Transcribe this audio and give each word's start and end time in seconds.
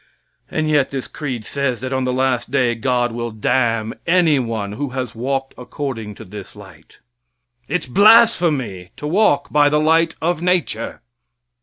And 0.49 0.67
yet 0.67 0.89
this 0.89 1.07
creed 1.07 1.45
says 1.45 1.79
that 1.81 1.93
on 1.93 2.05
the 2.05 2.11
last 2.11 2.49
day 2.49 2.73
God 2.73 3.11
will 3.11 3.29
damn 3.29 3.93
anyone 4.07 4.71
who 4.71 4.89
has 4.97 5.13
walked 5.13 5.53
according 5.59 6.15
to 6.15 6.25
this 6.25 6.55
light. 6.55 6.97
It's 7.67 7.85
blasphemy 7.85 8.89
to 8.97 9.05
walk 9.05 9.51
by 9.51 9.69
the 9.69 9.79
light 9.79 10.15
of 10.19 10.41
nature. 10.41 11.03